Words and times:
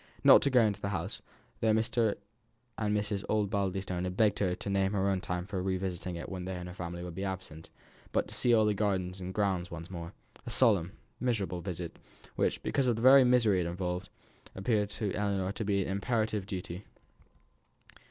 Not 0.23 0.41
to 0.41 0.49
go 0.49 0.61
into 0.61 0.81
the 0.81 0.89
house, 0.89 1.21
though 1.59 1.73
Mr. 1.73 2.15
and 2.75 2.97
Mrs. 2.97 3.23
Osbaldistone 3.29 4.03
had 4.05 4.17
begged 4.17 4.39
her 4.39 4.55
to 4.55 4.67
name 4.67 4.93
her 4.93 5.07
own 5.07 5.21
time 5.21 5.45
for 5.45 5.61
revisiting 5.61 6.15
it 6.15 6.27
when 6.27 6.45
they 6.45 6.55
and 6.55 6.65
their 6.65 6.73
family 6.73 7.03
would 7.03 7.13
be 7.13 7.23
absent, 7.23 7.69
but 8.11 8.27
to 8.27 8.33
see 8.33 8.51
all 8.51 8.65
the 8.65 8.73
gardens 8.73 9.19
and 9.19 9.31
grounds 9.31 9.69
once 9.69 9.91
more; 9.91 10.13
a 10.43 10.49
solemn, 10.49 10.93
miserable 11.19 11.61
visit, 11.61 11.99
which, 12.35 12.63
because 12.63 12.87
of 12.87 12.95
the 12.95 13.01
very 13.03 13.23
misery 13.23 13.59
it 13.59 13.67
involved, 13.67 14.09
appeared 14.55 14.89
to 14.89 15.13
Ellinor 15.13 15.51
to 15.51 15.63
be 15.63 15.83
an 15.83 15.89
imperative 15.91 16.47
duty. 16.47 16.83